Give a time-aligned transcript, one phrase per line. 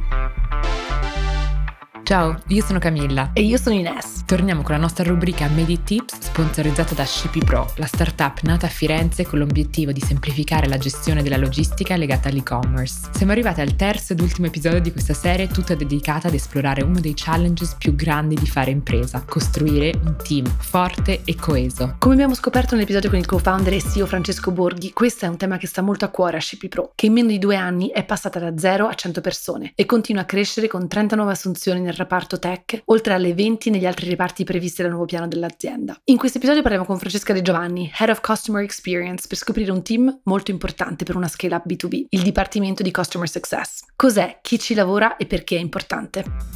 [0.00, 0.43] Thank you.
[2.04, 3.30] Ciao, io sono Camilla.
[3.32, 4.24] E io sono Ines.
[4.26, 8.68] Torniamo con la nostra rubrica Medi Tips sponsorizzata da Shippy Pro, la startup nata a
[8.68, 13.08] Firenze con l'obiettivo di semplificare la gestione della logistica legata all'e-commerce.
[13.14, 17.00] Siamo arrivati al terzo ed ultimo episodio di questa serie tutta dedicata ad esplorare uno
[17.00, 21.96] dei challenges più grandi di fare impresa, costruire un team forte e coeso.
[22.00, 25.56] Come abbiamo scoperto nell'episodio con il co-founder e CEO Francesco Borghi, questo è un tema
[25.56, 28.04] che sta molto a cuore a Shippy Pro, che in meno di due anni è
[28.04, 31.92] passata da 0 a 100 persone e continua a crescere con 30 nuove assunzioni nel
[31.94, 35.98] reparto tech, oltre alle 20 negli altri reparti previsti dal nuovo piano dell'azienda.
[36.04, 39.82] In questo episodio parliamo con Francesca De Giovanni, Head of Customer Experience, per scoprire un
[39.82, 43.84] team molto importante per una scale-up B2B, il Dipartimento di Customer Success.
[43.96, 46.53] Cos'è, chi ci lavora e perché è importante?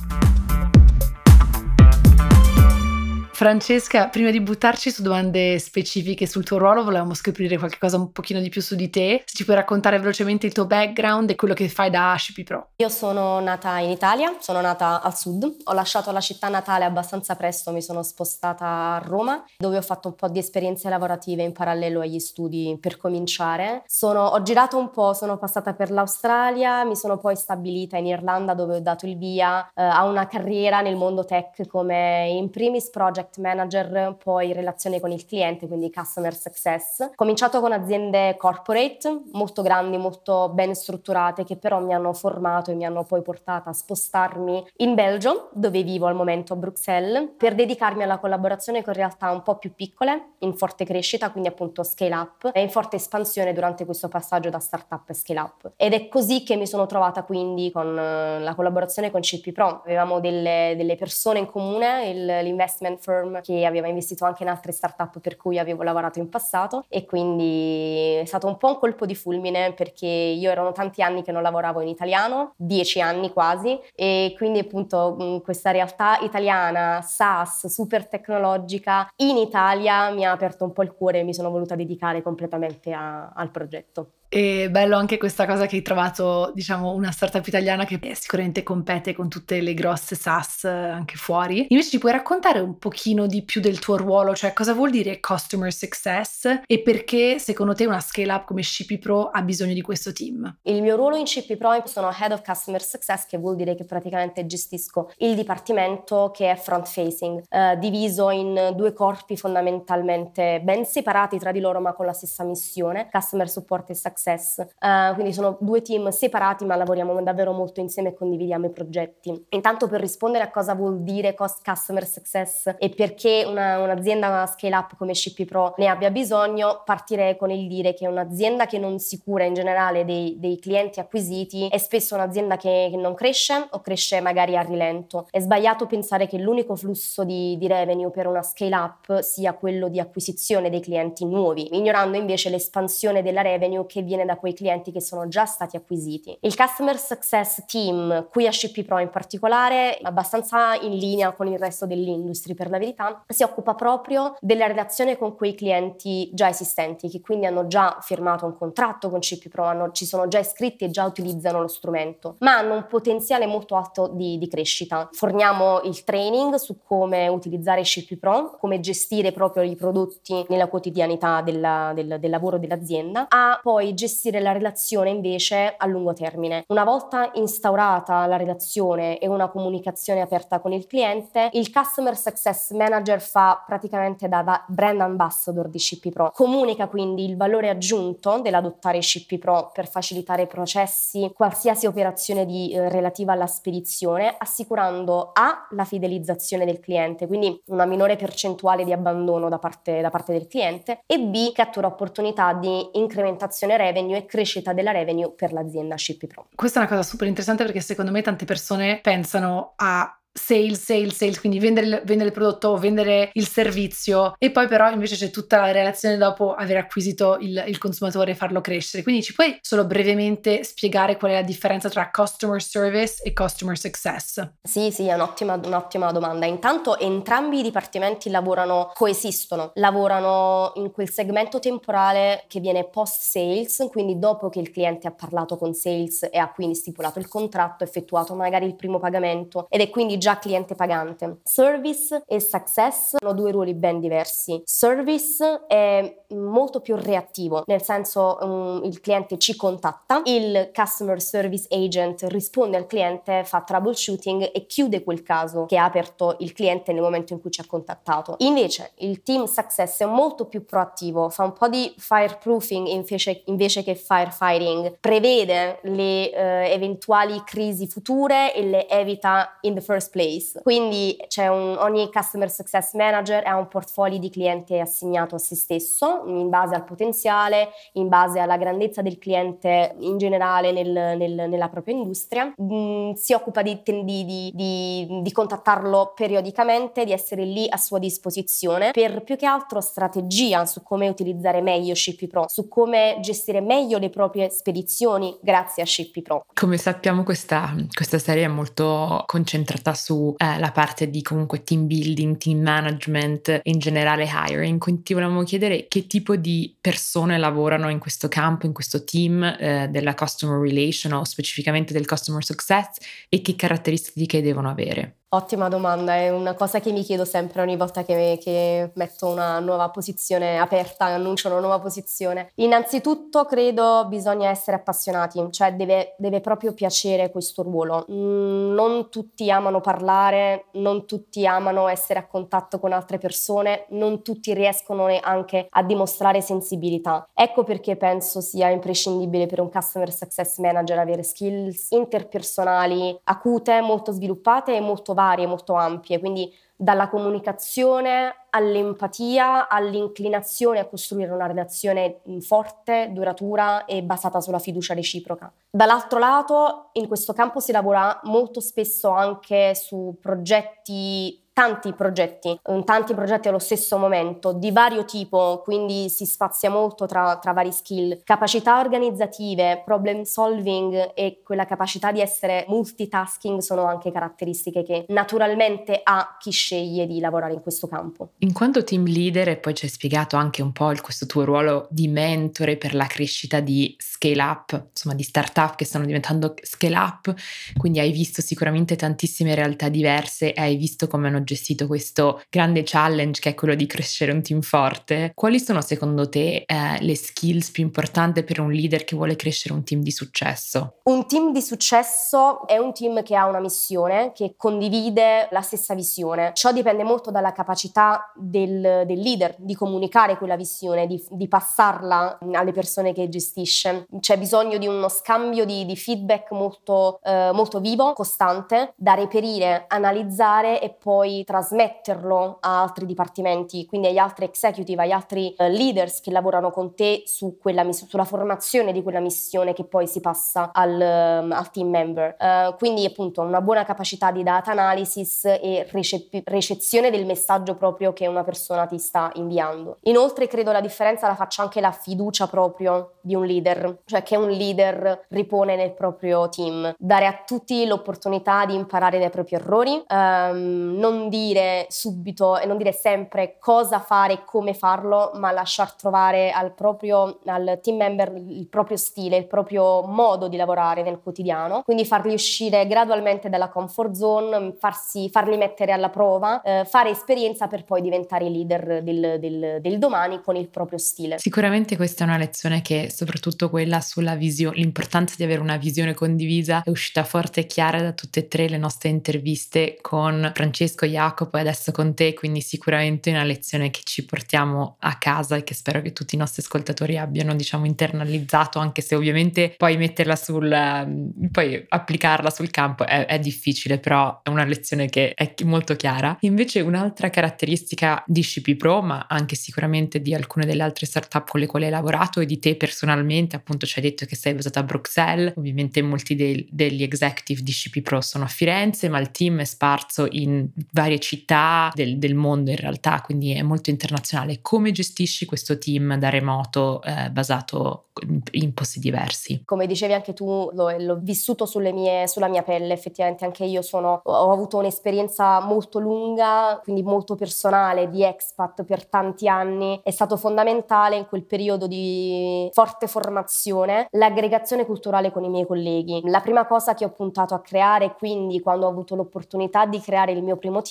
[3.38, 8.40] Francesca, prima di buttarci su domande specifiche sul tuo ruolo, volevamo scoprire qualcosa un pochino
[8.40, 9.22] di più su di te.
[9.24, 12.70] Se ci puoi raccontare velocemente il tuo background e quello che fai da HCP Pro.
[12.78, 17.36] Io sono nata in Italia, sono nata al sud, ho lasciato la città natale abbastanza
[17.36, 21.52] presto, mi sono spostata a Roma, dove ho fatto un po' di esperienze lavorative in
[21.52, 23.84] parallelo agli studi per cominciare.
[23.86, 28.54] Sono, ho girato un po', sono passata per l'Australia, mi sono poi stabilita in Irlanda
[28.54, 32.90] dove ho dato il via eh, a una carriera nel mondo tech come in primis
[32.90, 37.00] project project manager, poi relazione con il cliente, quindi customer success.
[37.00, 42.70] Ho cominciato con aziende corporate molto grandi, molto ben strutturate, che però mi hanno formato
[42.70, 47.30] e mi hanno poi portata a spostarmi in Belgio, dove vivo al momento a Bruxelles,
[47.36, 51.82] per dedicarmi alla collaborazione con realtà un po' più piccole, in forte crescita, quindi appunto
[51.82, 55.72] scale up, e in forte espansione durante questo passaggio da startup a scale up.
[55.76, 59.82] Ed è così che mi sono trovata quindi con eh, la collaborazione con CP Pro.
[59.84, 64.48] Avevamo delle, delle persone in comune, il, l'investment firm firm che aveva investito anche in
[64.48, 68.78] altre startup per cui avevo lavorato in passato e quindi è stato un po' un
[68.78, 73.32] colpo di fulmine perché io erano tanti anni che non lavoravo in italiano, dieci anni
[73.32, 80.64] quasi, e quindi appunto questa realtà italiana, SaaS, super tecnologica, in Italia mi ha aperto
[80.64, 84.12] un po' il cuore e mi sono voluta dedicare completamente a, al progetto.
[84.30, 89.14] E bello anche questa cosa che hai trovato, diciamo, una startup italiana che sicuramente compete
[89.14, 91.66] con tutte le grosse SaaS anche fuori.
[91.70, 95.18] Invece ci puoi raccontare un pochino di più del tuo ruolo, cioè cosa vuol dire
[95.18, 99.80] customer success e perché secondo te una scale up come CP Pro ha bisogno di
[99.80, 100.58] questo team?
[100.64, 103.86] Il mio ruolo in CP Pro sono Head of Customer Success, che vuol dire che
[103.86, 110.84] praticamente gestisco il dipartimento che è front facing, eh, diviso in due corpi fondamentalmente ben
[110.84, 114.58] separati tra di loro ma con la stessa missione, Customer Support e Success Success.
[114.80, 119.46] Uh, quindi sono due team separati ma lavoriamo davvero molto insieme e condividiamo i progetti.
[119.50, 124.74] Intanto per rispondere a cosa vuol dire cost customer success e perché una, un'azienda scale
[124.74, 128.98] up come CP Pro ne abbia bisogno, partirei con il dire che un'azienda che non
[128.98, 133.68] si cura in generale dei, dei clienti acquisiti è spesso un'azienda che, che, non cresce
[133.70, 135.26] o cresce magari a rilento.
[135.30, 139.88] È sbagliato pensare che l'unico flusso di, di revenue per una scale up sia quello
[139.88, 144.90] di acquisizione dei clienti nuovi, ignorando invece l'espansione della revenue che viene da quei clienti
[144.90, 146.36] che sono già stati acquisiti.
[146.40, 151.58] Il Customer Success Team, qui a SCP Pro in particolare, abbastanza in linea con il
[151.58, 157.08] resto dell'industria per la verità, si occupa proprio della relazione con quei clienti già esistenti,
[157.08, 160.84] che quindi hanno già firmato un contratto con CP Pro, hanno, ci sono già iscritti
[160.84, 165.08] e già utilizzano lo strumento, ma hanno un potenziale molto alto di, di crescita.
[165.12, 171.42] Forniamo il training su come utilizzare CP Pro, come gestire proprio i prodotti nella quotidianità
[171.42, 176.64] della, del, del lavoro dell'azienda, a poi gestire la relazione invece a lungo termine.
[176.68, 182.70] Una volta instaurata la relazione e una comunicazione aperta con il cliente, il Customer Success
[182.70, 186.30] Manager fa praticamente da, brand ambassador di CP Pro.
[186.32, 192.72] Comunica quindi il valore aggiunto dell'adottare CP Pro per facilitare i processi, qualsiasi operazione di,
[192.72, 198.92] eh, relativa alla spedizione, assicurando A la fidelizzazione del cliente, quindi una minore percentuale di
[198.92, 204.18] abbandono da parte, da parte del cliente, e B cattura opportunità di incrementazione revenue revenue
[204.18, 206.28] e crescita della revenue per l'azienda Shippy.
[206.54, 211.14] Questa è una cosa super interessante perché secondo me tante persone pensano a sales, sales,
[211.14, 215.58] sales, quindi vendere vendere il prodotto, vendere il servizio e poi però invece c'è tutta
[215.60, 219.02] la relazione dopo aver acquisito il, il, consumatore e farlo crescere.
[219.02, 223.78] Quindi ci puoi solo brevemente spiegare qual è la differenza tra customer service e customer
[223.78, 224.52] success?
[224.62, 226.46] Sì, sì, è un'ottima, un'ottima domanda.
[226.46, 233.86] Intanto entrambi i dipartimenti lavorano, coesistono, lavorano in quel segmento temporale che viene post sales,
[233.90, 237.84] quindi dopo che il cliente ha parlato con sales e ha quindi stipulato il contratto,
[237.84, 241.38] effettuato magari il primo pagamento ed è quindi già già cliente pagante.
[241.44, 244.60] Service e success hanno due ruoli ben diversi.
[244.64, 251.66] Service è molto più reattivo, nel senso um, il cliente ci contatta, il customer service
[251.70, 256.92] agent risponde al cliente, fa troubleshooting e chiude quel caso che ha aperto il cliente
[256.92, 258.34] nel momento in cui ci ha contattato.
[258.38, 263.82] Invece il team success è molto più proattivo, fa un po' di fireproofing invece, invece
[263.82, 270.60] che firefighting, prevede le eh, eventuali crisi future e le evita in the first place.
[270.62, 276.22] Quindi un, ogni customer success manager ha un portfolio di clienti assegnato a se stesso
[276.26, 281.68] in base al potenziale, in base alla grandezza del cliente in generale nel, nel, nella
[281.68, 282.52] propria industria.
[282.60, 288.90] Mm, si occupa di, di, di, di contattarlo periodicamente, di essere lì a sua disposizione
[288.92, 293.98] per più che altro strategia su come utilizzare meglio Shippy Pro, su come gestire meglio
[293.98, 296.44] le proprie spedizioni grazie a Shippy Pro.
[296.54, 302.36] Come sappiamo questa, questa serie è molto concentrata sulla eh, parte di comunque team building,
[302.36, 307.98] team management, in generale hiring, quindi ti volevamo chiedere che tipo di persone lavorano in
[307.98, 312.96] questo campo, in questo team eh, della customer relation o specificamente del customer success
[313.28, 315.17] e che caratteristiche devono avere.
[315.30, 319.58] Ottima domanda, è una cosa che mi chiedo sempre ogni volta che, che, metto una
[319.58, 322.52] nuova posizione aperta, annuncio una nuova posizione.
[322.54, 328.06] Innanzitutto credo bisogna essere appassionati, cioè deve, deve proprio piacere questo ruolo.
[328.10, 334.22] Mm, non tutti amano parlare, non tutti amano essere a contatto con altre persone, non
[334.22, 337.28] tutti riescono anche a dimostrare sensibilità.
[337.34, 344.10] Ecco perché penso sia imprescindibile per un customer success manager avere skills interpersonali acute, molto
[344.10, 352.20] sviluppate e molto varie, molto ampie, quindi dalla comunicazione all'empatia, all'inclinazione a costruire una relazione
[352.40, 355.52] forte, duratura e basata sulla fiducia reciproca.
[355.68, 363.14] Dall'altro lato, in questo campo si lavora molto spesso anche su progetti tanti progetti, tanti
[363.14, 368.20] progetti allo stesso momento, di vario tipo, quindi si spazia molto tra, tra, vari skill.
[368.22, 376.00] Capacità organizzative, problem solving e quella capacità di essere multitasking sono anche caratteristiche che naturalmente
[376.00, 378.34] ha chi sceglie di lavorare in questo campo.
[378.38, 381.42] In quanto team leader, e poi ci hai spiegato anche un po' il, questo tuo
[381.42, 386.54] ruolo di mentore per la crescita di scale up, insomma di startup che stanno diventando
[386.62, 387.34] scale up,
[387.76, 392.82] quindi hai visto sicuramente tantissime realtà diverse e hai visto come hanno gestito questo grande
[392.84, 397.16] challenge che è quello di crescere un team forte, quali sono secondo te eh, le
[397.16, 400.98] skills più importanti per un leader che vuole crescere un team di successo?
[401.04, 405.94] Un team di successo è un team che ha una missione, che condivide la stessa
[405.94, 406.50] visione.
[406.54, 412.38] Ciò dipende molto dalla capacità del, del leader di comunicare quella visione, di, di, passarla
[412.52, 414.06] alle persone che gestisce.
[414.20, 419.84] C'è bisogno di uno scambio di, di feedback molto, eh, molto vivo, costante, da reperire,
[419.88, 426.20] analizzare e poi trasmetterlo a altri dipartimenti, quindi agli altri executive, agli altri uh, leaders
[426.20, 430.70] che lavorano con te su miss- sulla formazione di quella missione che poi si passa
[430.72, 432.36] al, um, al team member.
[432.38, 438.12] Uh, quindi appunto una buona capacità di data analysis e recep- recezione del messaggio proprio
[438.12, 439.98] che una persona ti sta inviando.
[440.02, 444.36] Inoltre credo la differenza la faccia anche la fiducia proprio di un leader, cioè che
[444.36, 450.02] un leader ripone nel proprio team, dare a tutti l'opportunità di imparare dai propri errori,
[450.08, 455.92] um, non dire subito e non dire sempre cosa fare e come farlo, ma lasciar
[455.94, 461.20] trovare al proprio al team member il proprio stile, il proprio modo di lavorare nel
[461.20, 461.82] quotidiano.
[461.82, 467.66] Quindi farli uscire gradualmente dalla comfort zone, farsi, farli mettere alla prova, eh, fare esperienza
[467.66, 471.38] per poi diventare leader del, del, del domani con il proprio stile.
[471.38, 476.14] Sicuramente questa è una lezione che soprattutto quella sulla visione, l'importanza di avere una visione
[476.14, 481.04] condivisa è uscita forte e chiara da tutte e tre le nostre interviste con Francesco
[481.04, 485.56] e Jacopo e adesso con te, quindi sicuramente una lezione che ci portiamo a casa
[485.56, 489.96] e che spero che tutti i nostri ascoltatori abbiano, diciamo, internalizzato, anche se ovviamente poi
[489.96, 495.34] metterla sul, ehm, poi applicarla sul campo è, è difficile, però è una lezione che
[495.34, 496.36] è molto chiara.
[496.40, 501.60] Invece un'altra caratteristica di SCP Pro, ma anche sicuramente di alcune delle altre startup con
[501.60, 504.80] le quali hai lavorato e di te personalmente, appunto ci hai detto che sei basata
[504.80, 509.30] a Bruxelles, ovviamente molti dei, degli executive di SCP Pro sono a Firenze, ma il
[509.30, 510.68] team è sparso in
[510.98, 514.58] varie città del, del mondo in realtà, quindi è molto internazionale.
[514.60, 518.08] Come gestisci questo team da remoto eh, basato
[518.52, 519.62] in posti diversi.
[519.64, 524.20] Come dicevi anche tu, l'ho, l'ho vissuto mie, sulla mia pelle, effettivamente anche io sono,
[524.24, 530.00] ho avuto un'esperienza molto lunga, quindi molto personale, di expat per tanti anni.
[530.02, 536.20] È stato fondamentale in quel periodo di forte formazione l'aggregazione culturale con i miei colleghi.
[536.24, 540.32] La prima cosa che ho puntato a creare, quindi quando ho avuto l'opportunità di creare
[540.32, 540.87] il mio primo team,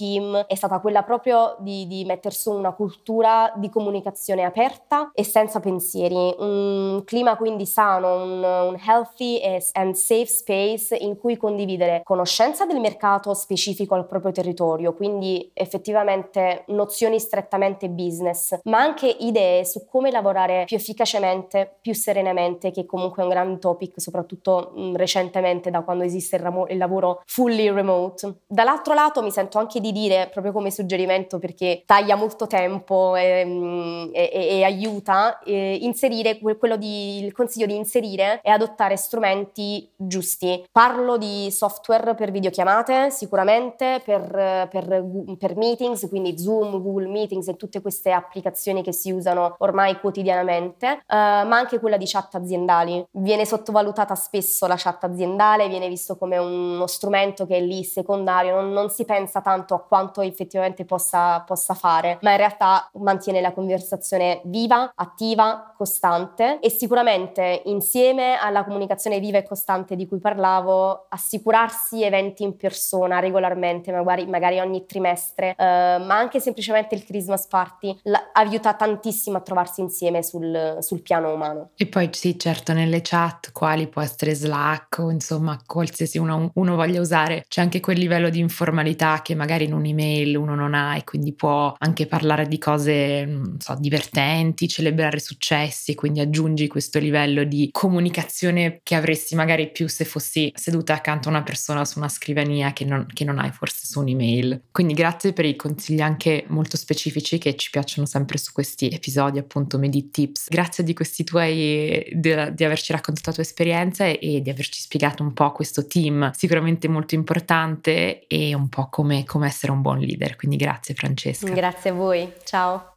[0.47, 5.59] è stata quella proprio di, di mettere su una cultura di comunicazione aperta e senza
[5.59, 6.35] pensieri.
[6.37, 9.41] Un clima quindi sano, un, un healthy
[9.73, 16.63] and safe space in cui condividere conoscenza del mercato specifico al proprio territorio, quindi effettivamente
[16.67, 23.21] nozioni strettamente business, ma anche idee su come lavorare più efficacemente, più serenamente, che comunque
[23.21, 27.69] è un grande topic, soprattutto mh, recentemente da quando esiste il, ramo- il lavoro fully
[27.71, 28.41] remote.
[28.47, 34.09] Dall'altro lato mi sento anche di dire, proprio come suggerimento, perché taglia molto tempo e,
[34.13, 40.65] e, e aiuta, e inserire quello di il consiglio di inserire è adottare strumenti giusti.
[40.71, 45.05] Parlo di software per videochiamate, sicuramente, per, per,
[45.37, 50.87] per meetings, quindi Zoom, Google Meetings e tutte queste applicazioni che si usano ormai quotidianamente,
[50.87, 53.05] uh, ma anche quella di chat aziendali.
[53.11, 58.55] Viene sottovalutata spesso la chat aziendale, viene visto come uno strumento che è lì secondario,
[58.55, 63.41] non, non si pensa tanto a quanto effettivamente possa, possa fare, ma in realtà mantiene
[63.41, 70.19] la conversazione viva, attiva, costante e sicuramente insieme alla comunicazione viva e costante di cui
[70.19, 77.05] parlavo, assicurarsi eventi in persona regolarmente, magari, magari ogni trimestre, eh, ma anche semplicemente il
[77.05, 81.69] Christmas Party, la, aiuta tantissimo a trovarsi insieme sul, sul, piano umano.
[81.75, 86.75] E poi sì, certo, nelle chat, quali può essere Slack o insomma qualsiasi uno, uno
[86.75, 90.97] voglia usare, c'è anche quel livello di informalità che magari in un'email uno non ha
[90.97, 96.99] e quindi può anche parlare di cose, so, divertenti, celebrare successi, quindi aggiungi questo questo
[96.99, 101.99] livello di comunicazione che avresti magari più se fossi seduta accanto a una persona su
[101.99, 104.61] una scrivania che non, che non hai forse su un'email.
[104.71, 109.37] Quindi grazie per i consigli anche molto specifici che ci piacciono sempre su questi episodi,
[109.37, 110.47] appunto Medi Tips.
[110.49, 114.79] Grazie di questi tuoi, di, di averci raccontato la tua esperienza e, e, di averci
[114.79, 119.81] spiegato un po' questo team sicuramente molto importante e un po' come, come essere un
[119.81, 120.35] buon leader.
[120.35, 121.51] Quindi grazie Francesca.
[121.51, 122.96] Grazie a voi, ciao.